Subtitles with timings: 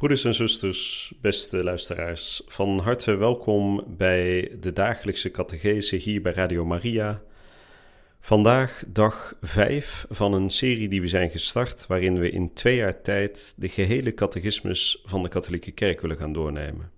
[0.00, 6.64] Broeders en zusters, beste luisteraars, van harte welkom bij de dagelijkse catechese hier bij Radio
[6.64, 7.22] Maria.
[8.20, 13.02] Vandaag dag 5 van een serie die we zijn gestart, waarin we in twee jaar
[13.02, 16.90] tijd de gehele catechismus van de katholieke kerk willen gaan doornemen.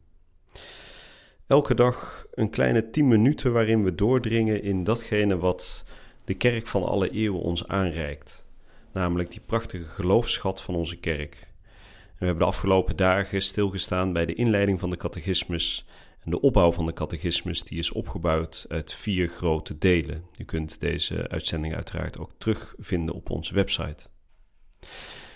[1.47, 5.84] Elke dag een kleine 10 minuten waarin we doordringen in datgene wat
[6.25, 8.47] de kerk van alle eeuwen ons aanreikt,
[8.92, 11.50] namelijk die prachtige geloofschat van onze kerk
[12.23, 15.87] we hebben de afgelopen dagen stilgestaan bij de inleiding van de catechismus
[16.20, 20.25] en de opbouw van de catechismus, die is opgebouwd uit vier grote delen.
[20.39, 24.09] U kunt deze uitzending uiteraard ook terugvinden op onze website.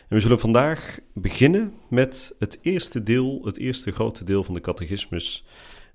[0.09, 4.61] En we zullen vandaag beginnen met het eerste deel, het eerste grote deel van de
[4.61, 5.45] catechismus,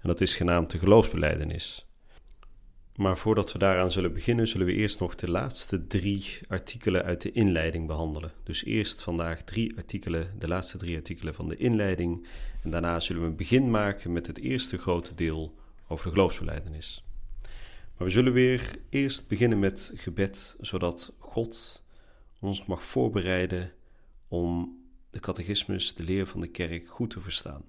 [0.01, 1.90] en dat is genaamd de geloofsbeleidenis.
[2.95, 7.21] Maar voordat we daaraan zullen beginnen, zullen we eerst nog de laatste drie artikelen uit
[7.21, 8.31] de inleiding behandelen.
[8.43, 12.27] Dus eerst vandaag drie artikelen, de laatste drie artikelen van de inleiding.
[12.63, 15.55] En daarna zullen we een begin maken met het eerste grote deel
[15.87, 17.03] over de geloofsverleidenis.
[17.97, 21.83] Maar we zullen weer eerst beginnen met gebed, zodat God
[22.39, 23.71] ons mag voorbereiden
[24.27, 27.63] om de catechismus, de leer van de kerk, goed te verstaan.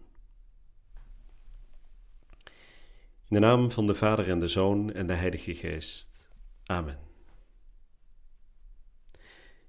[3.33, 6.31] In de naam van de Vader en de Zoon en de Heilige Geest.
[6.65, 6.99] Amen.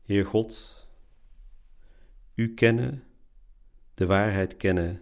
[0.01, 0.77] Heer God,
[2.35, 3.03] U kennen,
[3.93, 5.01] de waarheid kennen,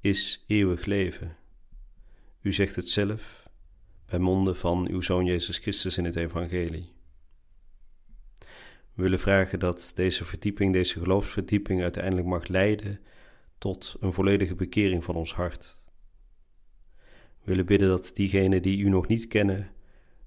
[0.00, 1.36] is eeuwig leven.
[2.40, 3.48] U zegt het zelf
[4.06, 6.92] bij monden van uw Zoon Jezus Christus in het Evangelie.
[8.92, 13.00] We willen vragen dat deze verdieping, deze geloofsverdieping uiteindelijk mag leiden
[13.58, 15.86] tot een volledige bekering van ons hart
[17.48, 19.70] willen bidden dat diegenen die u nog niet kennen,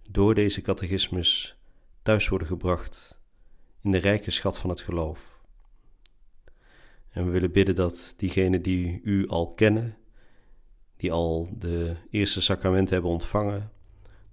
[0.09, 1.57] door deze catechismus
[2.01, 3.21] thuis worden gebracht
[3.81, 5.39] in de rijke schat van het geloof.
[7.09, 9.97] En we willen bidden dat diegenen die u al kennen,
[10.97, 13.71] die al de eerste sacramenten hebben ontvangen,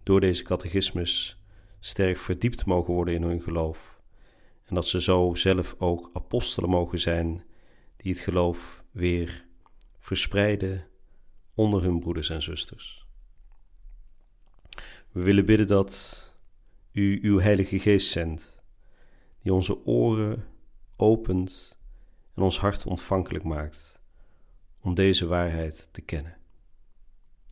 [0.02, 1.42] door deze catechismus
[1.80, 4.00] sterk verdiept mogen worden in hun geloof.
[4.64, 7.44] En dat ze zo zelf ook apostelen mogen zijn
[7.96, 9.46] die het geloof weer
[9.98, 10.86] verspreiden
[11.58, 13.06] onder hun broeders en zusters.
[15.12, 16.24] We willen bidden dat
[16.92, 18.62] u uw Heilige Geest zendt,
[19.42, 20.44] die onze oren
[20.96, 21.78] opent
[22.34, 24.00] en ons hart ontvankelijk maakt
[24.80, 26.36] om deze waarheid te kennen.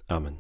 [0.06, 0.38] Amen.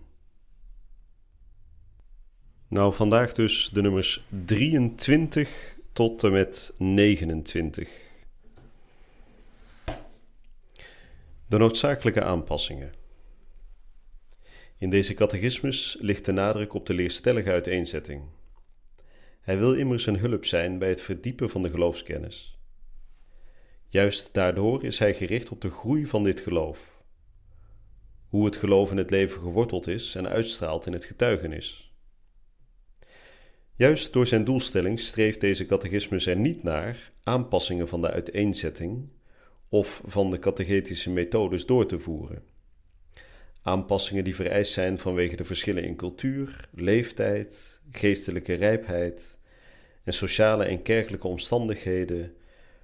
[2.68, 7.90] Nou, vandaag dus de nummers 23 tot en met 29.
[11.46, 13.04] De noodzakelijke aanpassingen.
[14.78, 18.22] In deze catechismus ligt de nadruk op de leerstellige uiteenzetting.
[19.40, 22.58] Hij wil immers een hulp zijn bij het verdiepen van de geloofskennis.
[23.88, 27.02] Juist daardoor is hij gericht op de groei van dit geloof.
[28.28, 31.94] Hoe het geloof in het leven geworteld is en uitstraalt in het getuigenis.
[33.74, 39.08] Juist door zijn doelstelling streeft deze catechismus er niet naar aanpassingen van de uiteenzetting
[39.68, 42.54] of van de catechetische methodes door te voeren
[43.66, 49.38] Aanpassingen die vereist zijn vanwege de verschillen in cultuur, leeftijd, geestelijke rijpheid
[50.04, 52.34] en sociale en kerkelijke omstandigheden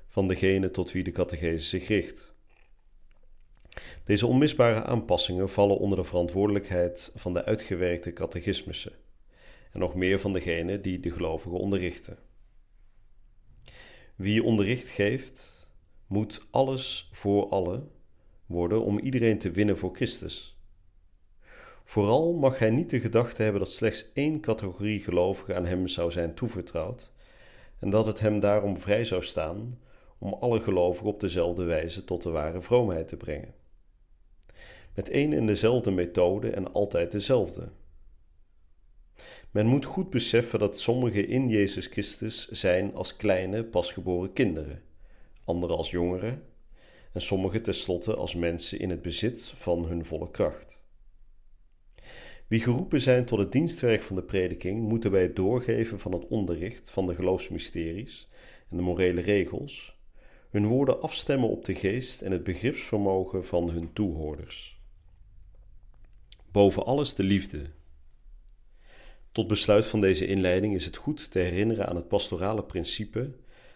[0.08, 2.32] van degene tot wie de catechese zich richt.
[4.04, 8.92] Deze onmisbare aanpassingen vallen onder de verantwoordelijkheid van de uitgewerkte catechismussen
[9.72, 12.18] en nog meer van degene die de gelovigen onderrichten.
[14.14, 15.68] Wie onderricht geeft,
[16.06, 17.90] moet alles voor allen
[18.46, 20.56] worden om iedereen te winnen voor Christus.
[21.84, 26.10] Vooral mag hij niet de gedachte hebben dat slechts één categorie gelovigen aan hem zou
[26.10, 27.12] zijn toevertrouwd
[27.78, 29.78] en dat het hem daarom vrij zou staan
[30.18, 33.54] om alle gelovigen op dezelfde wijze tot de ware vroomheid te brengen.
[34.94, 37.68] Met één en dezelfde methode en altijd dezelfde.
[39.50, 44.82] Men moet goed beseffen dat sommigen in Jezus Christus zijn als kleine, pasgeboren kinderen,
[45.44, 46.42] anderen als jongeren
[47.12, 50.81] en sommigen tenslotte als mensen in het bezit van hun volle kracht.
[52.52, 56.26] Wie geroepen zijn tot het dienstwerk van de prediking, moeten bij het doorgeven van het
[56.26, 58.28] onderricht van de geloofsmysteries
[58.70, 59.98] en de morele regels
[60.50, 64.80] hun woorden afstemmen op de geest en het begripsvermogen van hun toehoorders.
[66.50, 67.62] Boven alles de liefde.
[69.30, 73.34] Tot besluit van deze inleiding is het goed te herinneren aan het pastorale principe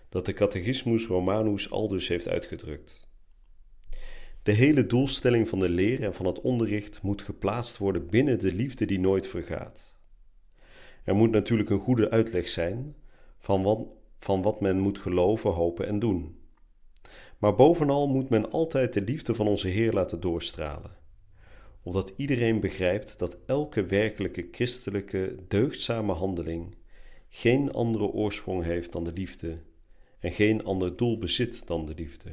[0.08, 3.05] dat de Catechismus Romanus aldus heeft uitgedrukt.
[4.46, 8.52] De hele doelstelling van de leer en van het onderricht moet geplaatst worden binnen de
[8.52, 9.98] liefde die nooit vergaat.
[11.04, 12.96] Er moet natuurlijk een goede uitleg zijn
[13.38, 16.38] van wat, van wat men moet geloven, hopen en doen.
[17.38, 20.96] Maar bovenal moet men altijd de liefde van onze Heer laten doorstralen,
[21.82, 26.74] opdat iedereen begrijpt dat elke werkelijke christelijke, deugdzame handeling
[27.28, 29.58] geen andere oorsprong heeft dan de liefde
[30.18, 32.30] en geen ander doel bezit dan de liefde.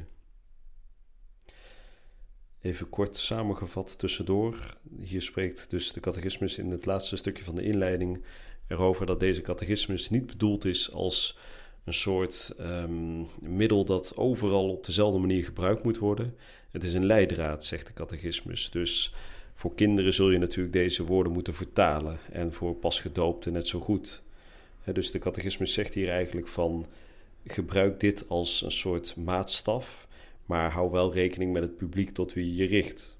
[2.64, 4.76] Even kort samengevat tussendoor.
[5.00, 8.22] Hier spreekt dus de catechismus in het laatste stukje van de inleiding
[8.66, 11.38] erover dat deze catechismus niet bedoeld is als
[11.84, 16.36] een soort um, middel dat overal op dezelfde manier gebruikt moet worden.
[16.70, 18.70] Het is een leidraad, zegt de catechismus.
[18.70, 19.14] Dus
[19.54, 24.22] voor kinderen zul je natuurlijk deze woorden moeten vertalen en voor pasgedoopten net zo goed.
[24.92, 26.86] dus de catechismus zegt hier eigenlijk van
[27.46, 30.03] gebruik dit als een soort maatstaf,
[30.46, 33.18] maar hou wel rekening met het publiek tot wie je richt.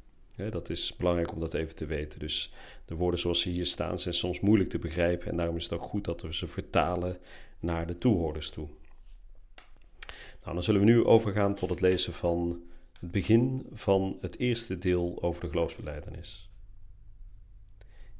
[0.50, 2.18] dat is belangrijk om dat even te weten.
[2.18, 2.52] Dus
[2.84, 5.72] de woorden zoals ze hier staan zijn soms moeilijk te begrijpen en daarom is het
[5.72, 7.18] ook goed dat we ze vertalen
[7.58, 8.68] naar de toehoorders toe.
[10.42, 12.62] Nou, dan zullen we nu overgaan tot het lezen van
[13.00, 16.50] het begin van het eerste deel over de geloofsbeleidenis.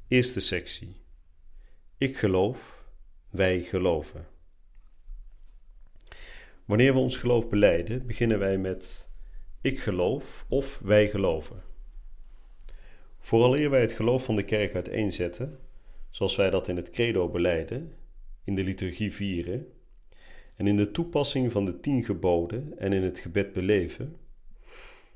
[0.07, 0.95] Eerste sectie.
[1.97, 2.83] Ik geloof,
[3.29, 4.27] wij geloven.
[6.65, 9.09] Wanneer we ons geloof beleiden, beginnen wij met
[9.61, 11.63] ik geloof of wij geloven.
[13.19, 15.59] Vooraleer wij het geloof van de kerk uiteenzetten,
[16.09, 17.93] zoals wij dat in het credo beleiden,
[18.43, 19.67] in de liturgie vieren
[20.57, 24.15] en in de toepassing van de tien geboden en in het gebed beleven,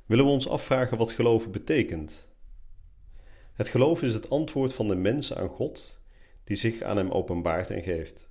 [0.05, 2.29] willen we ons afvragen wat geloven betekent.
[3.53, 6.01] Het geloof is het antwoord van de mens aan God
[6.43, 8.28] die zich aan hem openbaart en geeft.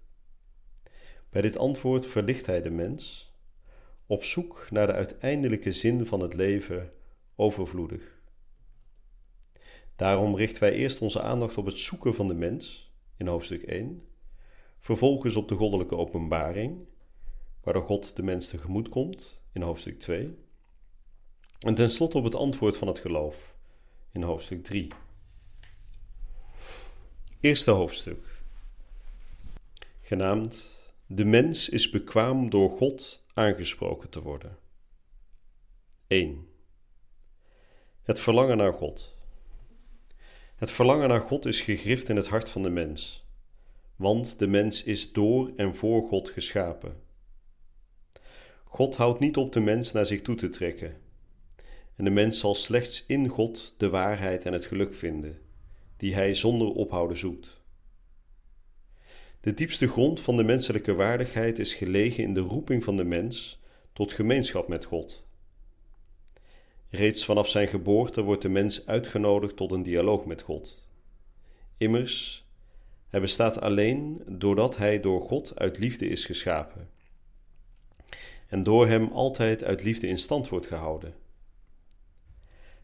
[1.31, 3.33] Bij dit antwoord verlicht hij de mens,
[4.07, 6.93] op zoek naar de uiteindelijke zin van het leven
[7.37, 8.21] overvloedig.
[9.97, 14.09] Daarom richten wij eerst onze aandacht op het zoeken van de mens in hoofdstuk 1,
[14.79, 16.87] vervolgens op de goddelijke openbaring,
[17.63, 20.39] waardoor God de mens tegemoet komt in hoofdstuk 2,
[21.59, 23.55] en tenslotte op het antwoord van het geloof
[24.13, 24.89] in hoofdstuk 3.
[27.41, 28.27] Eerste hoofdstuk,
[30.01, 30.78] genaamd
[31.11, 34.59] De mens is bekwaam door God aangesproken te worden.
[36.07, 36.49] 1.
[38.03, 39.17] Het verlangen naar God.
[40.57, 43.27] Het verlangen naar God is gegrift in het hart van de mens,
[43.97, 47.03] want de mens is door en voor God geschapen.
[48.65, 50.97] God houdt niet op de mens naar zich toe te trekken,
[51.97, 55.39] en de mens zal slechts in God de waarheid en het geluk vinden,
[55.97, 57.58] die hij zonder ophouden zoekt.
[59.49, 63.61] De diepste grond van de menselijke waardigheid is gelegen in de roeping van de mens
[63.93, 65.25] tot gemeenschap met God.
[66.91, 70.89] Reeds vanaf zijn geboorte wordt de mens uitgenodigd tot een dialoog met God.
[71.77, 72.47] Immers,
[73.09, 76.89] hij bestaat alleen doordat hij door God uit liefde is geschapen
[78.49, 81.15] en door hem altijd uit liefde in stand wordt gehouden.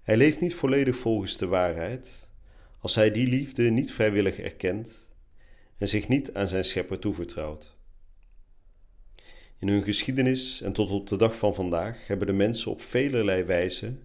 [0.03, 2.29] Hij leeft niet volledig volgens de waarheid
[2.79, 5.04] als hij die liefde niet vrijwillig erkent
[5.79, 7.77] en zich niet aan zijn schepper toevertrouwt.
[9.59, 13.43] In hun geschiedenis en tot op de dag van vandaag hebben de mensen op velerlei
[13.43, 13.99] wijze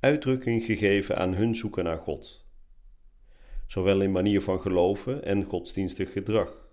[0.00, 2.44] uitdrukking gegeven aan hun zoeken naar God,
[3.66, 6.68] zowel in manier van geloven en godsdienstig gedrag.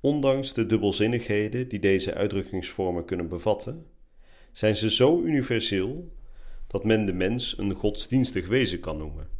[0.00, 3.86] Ondanks de dubbelzinnigheden die deze uitdrukkingsvormen kunnen bevatten,
[4.52, 6.16] zijn ze zo universeel
[6.66, 9.37] dat men de mens een godsdienstig wezen kan noemen.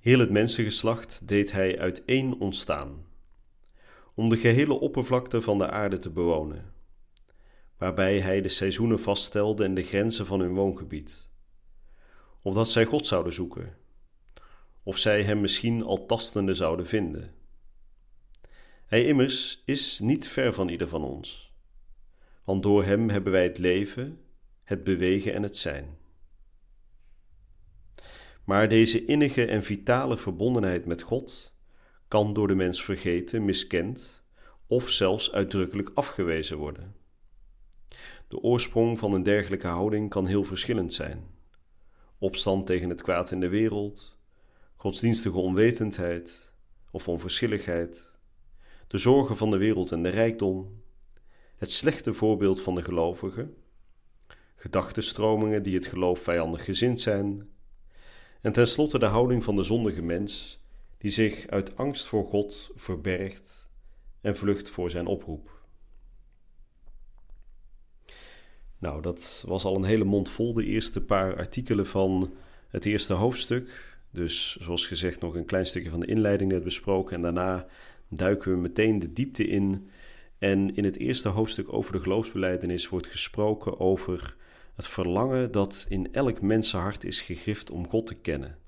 [0.00, 3.06] Heel het mensengeslacht deed hij uit één ontstaan
[4.18, 6.72] om de gehele oppervlakte van de aarde te bewonen,
[7.76, 11.28] waarbij hij de seizoenen vaststelde en de grenzen van hun woongebied,
[12.42, 13.76] opdat zij God zouden zoeken,
[14.82, 17.34] of zij hem misschien al tastende zouden vinden.
[18.86, 21.52] Hij immers is niet ver van ieder van ons,
[22.44, 24.20] want door hem hebben wij het leven,
[24.64, 25.98] het bewegen en het zijn.
[28.48, 31.54] Maar deze innige en vitale verbondenheid met God
[32.08, 34.24] kan door de mens vergeten, miskend
[34.66, 36.94] of zelfs uitdrukkelijk afgewezen worden.
[38.28, 41.24] De oorsprong van een dergelijke houding kan heel verschillend zijn.
[42.18, 44.18] Opstand tegen het kwaad in de wereld,
[44.76, 46.52] godsdienstige onwetendheid
[46.90, 48.14] of onverschilligheid,
[48.86, 50.82] de zorgen van de wereld en de rijkdom,
[51.56, 53.56] het slechte voorbeeld van de gelovigen,
[54.56, 57.56] gedachtenstromingen die het geloof vijandig gezind zijn,
[58.40, 60.60] En tenslotte de houding van de zondige mens,
[60.98, 63.70] die zich uit angst voor God verbergt
[64.20, 65.58] en vlucht voor zijn oproep.
[68.78, 72.32] Nou, dat was al een hele mond vol, de eerste paar artikelen van
[72.68, 73.96] het eerste hoofdstuk.
[74.10, 77.66] Dus zoals gezegd nog een klein stukje van de inleiding net besproken en daarna
[78.08, 79.88] duiken we meteen de diepte in.
[80.38, 84.36] En in het eerste hoofdstuk over de geloofsbeleidenis wordt gesproken over
[84.78, 88.58] het verlangen dat in elk mensenhart is gegrift om God te kennen.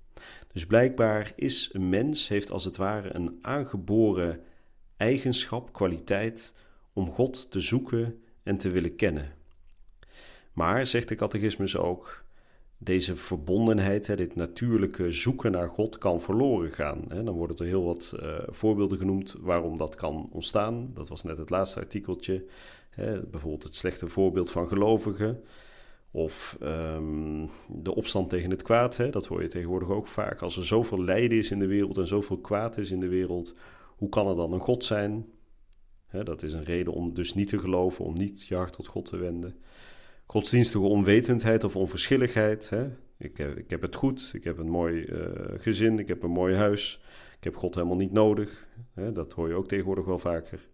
[0.53, 4.41] Dus blijkbaar is een mens, heeft als het ware een aangeboren
[4.97, 6.55] eigenschap, kwaliteit
[6.93, 9.33] om God te zoeken en te willen kennen.
[10.53, 12.25] Maar, zegt de catechismus ook,
[12.79, 17.05] deze verbondenheid, dit natuurlijke zoeken naar God, kan verloren gaan.
[17.09, 20.91] Dan worden er heel wat uh, voorbeelden genoemd waarom dat kan ontstaan.
[20.95, 22.45] Dat was net het laatste artikeltje.
[23.31, 25.43] Bijvoorbeeld het slechte voorbeeld van gelovigen.
[26.11, 28.97] Of um, de opstand tegen het kwaad.
[28.97, 29.11] Hè.
[29.11, 30.41] Dat hoor je tegenwoordig ook vaak.
[30.43, 33.55] Als er zoveel lijden is in de wereld en zoveel kwaad is in de wereld,
[33.97, 35.27] hoe kan er dan een God zijn?
[36.07, 38.87] Hè, dat is een reden om dus niet te geloven, om niet je hart tot
[38.87, 39.57] God te wenden
[40.31, 42.71] godsdienstige onwetendheid of onverschilligheid.
[42.71, 42.89] Hè?
[43.19, 45.21] Ik, heb, ik heb het goed, ik heb een mooi uh,
[45.57, 47.01] gezin, ik heb een mooi huis.
[47.37, 48.67] Ik heb God helemaal niet nodig.
[48.95, 49.13] Hè?
[49.13, 50.69] Dat hoor je ook tegenwoordig wel vaker.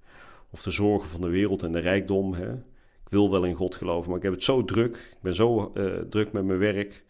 [0.51, 2.35] Of de zorgen van de wereld en de rijkdom.
[2.35, 2.55] Hè?
[3.07, 4.97] Ik wil wel in God geloven, maar ik heb het zo druk.
[4.97, 7.05] Ik ben zo uh, druk met mijn werk.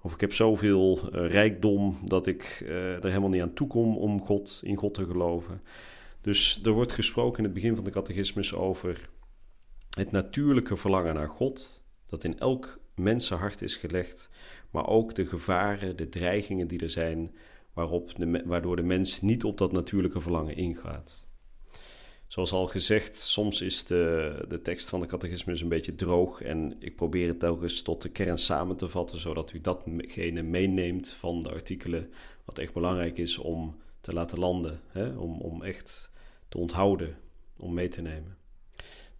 [0.00, 4.20] Of ik heb zoveel uh, rijkdom dat ik er helemaal niet aan toe kom om
[4.20, 5.62] God, in God te geloven.
[6.20, 9.08] Dus er wordt gesproken in het begin van de catechismus over
[9.90, 14.30] het natuurlijke verlangen naar God dat in elk mensenhart is gelegd,
[14.70, 17.34] maar ook de gevaren, de dreigingen die er zijn,
[17.72, 18.10] waarop
[18.44, 21.24] waardoor de mens niet op dat natuurlijke verlangen ingaat.
[22.32, 26.76] Zoals al gezegd, soms is de, de tekst van de catechismus een beetje droog en
[26.78, 31.40] ik probeer het telkens tot de kern samen te vatten, zodat u datgene meeneemt van
[31.40, 32.10] de artikelen
[32.44, 35.08] wat echt belangrijk is om te laten landen, hè?
[35.08, 36.10] Om, om echt
[36.48, 37.16] te onthouden,
[37.56, 38.36] om mee te nemen.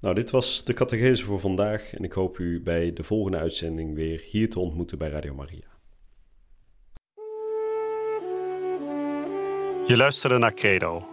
[0.00, 3.95] Nou, dit was de catechese voor vandaag en ik hoop u bij de volgende uitzending
[3.95, 5.71] weer hier te ontmoeten bij Radio Maria.
[9.87, 11.12] Je luisterde naar Credo,